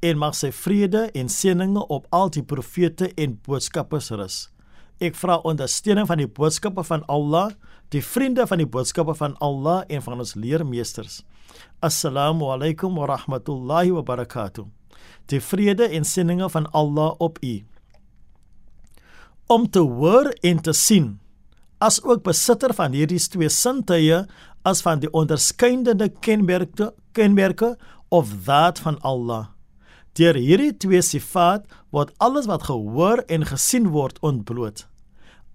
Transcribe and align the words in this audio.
en 0.00 0.18
mag 0.20 0.34
sy 0.36 0.50
vrede 0.52 1.06
en 1.16 1.30
seëninge 1.32 1.86
op 1.92 2.06
al 2.14 2.30
die 2.34 2.44
profete 2.44 3.10
en 3.16 3.38
boodskappers 3.46 4.10
rus. 4.10 4.38
Ek 5.00 5.16
vra 5.16 5.38
ondersteuning 5.44 6.08
van 6.08 6.20
die 6.22 6.28
boodskappe 6.28 6.84
van 6.88 7.04
Allah, 7.12 7.52
die 7.92 8.02
vriende 8.02 8.46
van 8.48 8.62
die 8.62 8.68
boodskappe 8.68 9.14
van 9.14 9.36
Allah 9.44 9.84
en 9.88 10.02
van 10.02 10.20
ons 10.24 10.34
leermeesters. 10.34 11.22
Assalamu 11.84 12.48
alaykum 12.52 12.96
wa 12.96 13.06
rahmatullahi 13.12 13.92
wa 13.92 14.02
barakatuh. 14.02 14.66
Die 15.28 15.40
vrede 15.40 15.88
en 15.92 16.04
seëninge 16.04 16.48
van 16.50 16.70
Allah 16.72 17.14
op 17.18 17.40
u 17.44 17.56
om 19.46 19.70
te 19.70 19.78
hoor 19.78 20.32
en 20.42 20.58
te 20.62 20.72
sien 20.74 21.18
as 21.78 22.00
ook 22.02 22.24
besitter 22.26 22.72
van 22.74 22.94
hierdie 22.96 23.20
twee 23.30 23.50
sintuie 23.52 24.24
as 24.66 24.80
van 24.82 25.02
die 25.02 25.10
onderskeidende 25.14 26.08
kenmerke 26.24 26.90
kenmerke 27.14 27.76
of 28.08 28.32
daad 28.46 28.78
van 28.82 28.98
Allah. 29.00 29.55
Deur 30.16 30.36
hierdie 30.40 30.72
twee 30.80 31.02
sifaat 31.04 31.66
word 31.92 32.14
alles 32.24 32.46
wat 32.48 32.64
gehoor 32.70 33.20
en 33.28 33.44
gesien 33.44 33.90
word 33.92 34.16
ontbloot. 34.24 34.86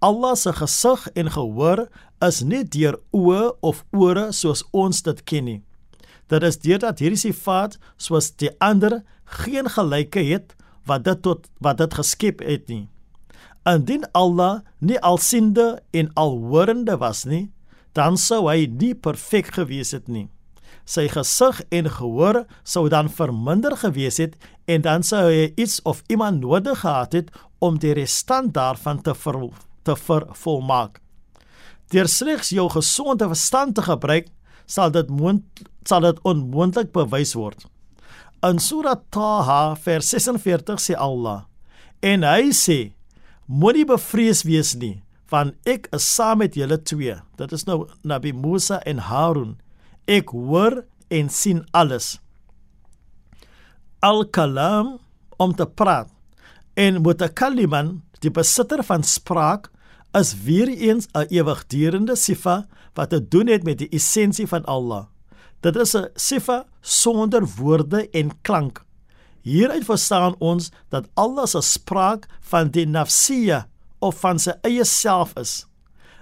Allah 0.05 0.35
se 0.38 0.53
gesig 0.53 1.08
en 1.17 1.31
gehoor 1.33 1.88
is 2.22 2.41
nie 2.45 2.61
deur 2.75 3.00
oë 3.13 3.55
of 3.66 3.81
ore 3.94 4.27
soos 4.38 4.61
ons 4.72 5.02
dit 5.05 5.23
ken 5.25 5.47
nie. 5.50 5.61
Dit 6.30 6.45
is 6.45 6.59
deurdat 6.61 7.02
hierdie 7.02 7.22
sifaat 7.22 7.80
soos 7.97 8.30
die 8.38 8.52
ander 8.61 9.02
geen 9.41 9.69
gelyke 9.69 10.22
het 10.30 10.53
wat 10.85 11.05
dit 11.09 11.22
tot 11.25 11.50
wat 11.61 11.81
dit 11.81 11.97
geskep 11.97 12.45
het 12.45 12.69
nie. 12.69 12.85
Indien 13.66 14.05
Allah 14.17 14.61
nie 14.80 15.00
alsiende 15.05 15.81
en 15.94 16.13
alhorende 16.17 16.97
was 17.02 17.25
nie, 17.25 17.50
dan 17.94 18.17
sou 18.17 18.45
hy 18.50 18.66
nie 18.66 18.94
perfek 18.94 19.53
gewees 19.57 19.94
het 19.94 20.07
nie. 20.09 20.30
Sy 20.86 21.08
gesig 21.11 21.61
en 21.69 21.89
gehoor 21.89 22.44
sou 22.64 22.88
dan 22.89 23.09
verminder 23.09 23.75
gewees 23.77 24.17
het 24.22 24.38
en 24.66 24.81
dan 24.86 25.03
sou 25.03 25.23
hy 25.30 25.52
iets 25.55 25.81
of 25.88 26.03
iemand 26.08 26.41
nodig 26.41 26.83
gehad 26.83 27.13
het 27.13 27.31
om 27.59 27.78
die 27.80 27.94
restant 27.94 28.53
daarvan 28.53 29.02
te 29.02 29.16
ver, 29.16 29.39
te 29.83 29.95
vervolmaak. 29.95 31.02
Deur 31.91 32.08
slegs 32.08 32.50
jou 32.50 32.69
gesonde 32.69 33.28
verstand 33.28 33.75
te 33.75 33.83
gebruik, 33.86 34.31
sal 34.66 34.91
dit 34.91 35.09
moont 35.09 35.44
sal 35.88 36.05
dit 36.05 36.19
onmoontlik 36.23 36.91
bewys 36.94 37.33
word. 37.33 37.66
In 38.45 38.59
Surah 38.61 39.00
Taha 39.09 39.75
vers 39.75 40.09
46 40.13 40.81
sê 40.81 40.97
Allah: 40.97 41.45
En 42.02 42.23
hy 42.25 42.53
sê 42.53 42.91
Moenie 43.52 43.83
bevrees 43.83 44.45
wees 44.47 44.69
nie, 44.80 45.02
want 45.28 45.58
ek 45.67 45.89
is 45.95 46.06
saam 46.08 46.39
met 46.39 46.56
julle 46.56 46.78
twee. 46.88 47.17
Dit 47.35 47.52
is 47.52 47.66
nou 47.67 47.81
Nabi 48.08 48.31
Musa 48.31 48.78
en 48.88 49.02
Harun. 49.09 49.58
Ek 50.05 50.33
hoor 50.33 50.83
en 51.09 51.30
sien 51.30 51.61
alles. 51.71 52.19
Al-kalam 54.02 54.97
om 55.38 55.53
te 55.55 55.66
praat 55.66 56.09
en 56.73 57.02
mutakalliman 57.03 57.99
die 58.23 58.31
besitter 58.33 58.81
van 58.85 59.03
spraak 59.03 59.69
is 60.17 60.33
weer 60.45 60.67
eens 60.67 61.07
'n 61.13 61.28
ewigdurende 61.29 62.16
sifa 62.16 62.67
wat 62.94 63.09
te 63.09 63.28
doen 63.28 63.47
het 63.47 63.63
met 63.63 63.78
die 63.78 63.89
essensie 63.89 64.47
van 64.47 64.66
Allah. 64.66 65.06
Dit 65.62 65.75
is 65.75 65.95
'n 65.95 66.09
sifa 66.16 66.66
sonder 66.81 67.45
woorde 67.45 68.09
en 68.09 68.41
klank. 68.41 68.85
Hieruit 69.41 69.85
verstaan 69.85 70.35
ons 70.39 70.72
dat 70.89 71.07
Allah 71.13 71.45
se 71.45 71.62
spraak 71.62 72.28
van 72.39 72.69
die 72.69 72.85
nafsiya 72.85 73.68
of 74.00 74.19
van 74.19 74.39
sy 74.39 74.51
eie 74.62 74.83
self 74.83 75.33
is. 75.38 75.66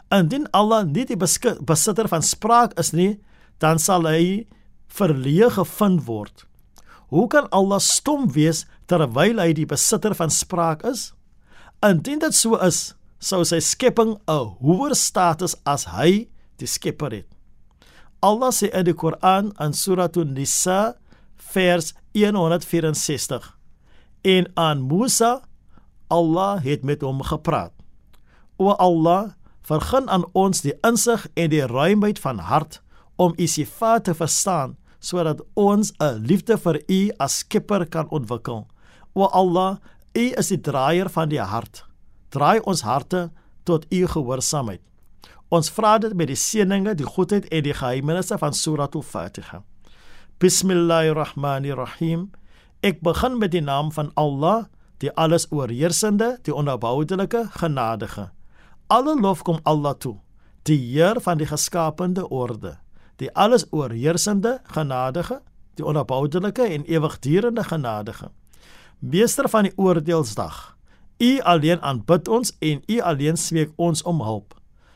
Indien 0.09 0.47
Allah 0.51 0.85
nie 0.85 1.06
die 1.06 1.17
besitter 1.66 2.07
van 2.07 2.23
spraak 2.23 2.79
is 2.79 2.91
nie, 2.91 3.19
dan 3.59 3.80
sal 3.80 4.08
hy 4.08 4.47
verleë 4.90 5.52
gevind 5.59 6.06
word. 6.08 6.46
Hoe 7.09 7.28
kan 7.28 7.50
Allah 7.56 7.81
stom 7.81 8.30
wees 8.34 8.66
terwyl 8.90 9.42
hy 9.42 9.53
die 9.58 9.68
besitter 9.70 10.16
van 10.18 10.31
spraak 10.34 10.84
is? 10.86 11.12
Indien 11.86 12.22
dit 12.22 12.36
so 12.36 12.59
is, 12.62 12.94
sou 13.20 13.44
sy 13.44 13.59
skepping 13.59 14.18
'n 14.28 14.46
hoër 14.62 14.96
status 14.96 15.56
as 15.66 15.86
hy, 15.96 16.30
die 16.59 16.68
Skepper 16.68 17.12
het. 17.12 17.28
Allah 18.22 18.52
sê 18.52 18.68
in 18.75 18.86
die 18.86 18.94
Koran 18.94 19.53
in 19.59 19.74
Surah 19.74 20.12
An-Nisa 20.12 20.96
vers 21.38 21.94
164 22.14 23.56
en 24.24 24.52
aan 24.56 24.88
Musa 24.88 25.41
Allah 26.09 26.59
het 26.64 26.84
met 26.84 27.02
hom 27.02 27.22
gepraat. 27.24 27.72
O 28.58 28.74
Allah, 28.76 29.38
vergun 29.62 30.09
aan 30.09 30.26
ons 30.34 30.62
die 30.66 30.74
insig 30.84 31.28
en 31.38 31.50
die 31.53 31.64
ruimheid 31.64 32.20
van 32.20 32.40
hart 32.40 32.81
om 33.19 33.34
u 33.35 33.47
sifat 33.47 34.03
te 34.07 34.13
verstaan 34.16 34.78
sodat 35.00 35.41
ons 35.53 35.91
'n 36.00 36.24
liefde 36.28 36.57
vir 36.57 36.84
u 36.88 37.12
as 37.18 37.38
Skepper 37.38 37.88
kan 37.88 38.09
ontwikkel. 38.09 38.68
O 39.13 39.24
Allah, 39.24 39.78
u 40.13 40.25
is 40.38 40.47
die 40.47 40.62
draaier 40.62 41.09
van 41.09 41.29
die 41.29 41.41
hart. 41.41 41.85
Draai 42.29 42.59
ons 42.59 42.81
harte 42.81 43.31
tot 43.63 43.85
u 43.90 44.08
gehoorsaamheid. 44.08 44.81
Ons 45.50 45.69
vra 45.69 45.97
dit 45.97 46.13
met 46.13 46.28
die 46.28 46.35
seëninge, 46.35 46.96
die 46.96 47.06
goedheid 47.06 47.47
en 47.47 47.63
die 47.63 47.74
geheimenisse 47.74 48.38
van 48.38 48.53
Surah 48.53 48.88
Al-Fatiha. 48.91 49.63
Bismillahirrahmanirrahim. 50.38 52.31
Ek 52.79 53.02
begin 53.02 53.38
met 53.38 53.52
die 53.52 53.62
naam 53.62 53.91
van 53.91 54.12
Allah, 54.13 54.66
die 54.97 55.12
alles 55.16 55.47
oorheersende, 55.52 56.38
die 56.44 56.53
onverboudelike, 56.53 57.47
genadige. 57.52 58.29
Alle 58.88 59.19
lof 59.19 59.44
kom 59.44 59.59
Allah 59.63 59.94
toe, 59.94 60.18
die 60.63 60.78
Heer 60.78 61.22
van 61.22 61.38
die 61.38 61.47
geskaapte 61.47 62.29
orde, 62.29 62.78
die 63.19 63.30
alles 63.35 63.68
oorheersende, 63.75 64.59
genadige, 64.72 65.41
die 65.75 65.85
onverboudelike 65.85 66.63
en 66.63 66.88
ewigdurende 66.88 67.63
genadige. 67.63 68.31
Meester 69.00 69.50
van 69.50 69.68
die 69.68 69.75
oordeelsdag. 69.75 70.78
U 71.19 71.40
alleen 71.40 71.81
aanbid 71.81 72.28
ons 72.28 72.56
en 72.59 72.84
u 72.88 73.00
alleen 73.00 73.38
smeek 73.38 73.72
ons 73.75 74.03
om 74.03 74.22
hulp. 74.24 74.56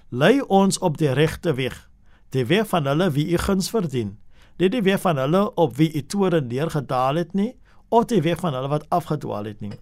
Lei 0.10 0.42
ons 0.42 0.80
op 0.80 0.98
die 0.98 1.12
regte 1.12 1.54
weg, 1.54 1.90
die 2.30 2.46
weg 2.46 2.68
van 2.68 2.88
hulle 2.88 3.12
wie 3.12 3.28
u 3.34 3.38
guns 3.38 3.70
verdien 3.70 4.18
nie 4.62 4.70
die 4.70 4.84
weer 4.86 5.02
van 5.02 5.18
hulle 5.18 5.44
op 5.60 5.76
wie 5.78 5.90
u 5.94 6.02
toren 6.06 6.48
neergedaal 6.48 7.22
het 7.22 7.34
nie 7.34 7.54
of 7.94 8.08
die 8.10 8.22
weer 8.26 8.40
van 8.42 8.56
hulle 8.58 8.70
wat 8.72 8.86
afgedwaal 8.90 9.46
het 9.46 9.60
nie. 9.62 9.74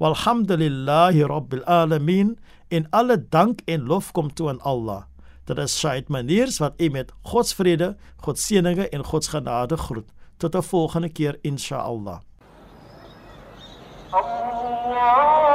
Walhamdulillahi 0.00 1.26
rabbil 1.28 1.64
alamin 1.68 2.36
in 2.72 2.86
alle 2.90 3.18
dank 3.28 3.60
en 3.66 3.84
lof 3.88 4.12
kom 4.12 4.32
toe 4.32 4.48
aan 4.48 4.60
Allah. 4.60 5.04
Dit 5.48 5.58
is 5.58 5.78
Shaid 5.78 6.08
Maniers 6.08 6.58
wat 6.58 6.72
u 6.76 6.88
met 6.88 7.12
God 7.22 7.46
se 7.46 7.54
vrede, 7.54 7.96
God 8.16 8.38
se 8.38 8.44
seëninge 8.44 8.88
en 8.88 9.04
God 9.04 9.24
se 9.24 9.30
genade 9.30 9.76
groet. 9.76 10.12
Tot 10.36 10.54
'n 10.54 10.62
volgende 10.62 11.08
keer 11.08 11.38
insha 11.40 11.76
Allah. 11.76 12.20
Allah 14.10 15.47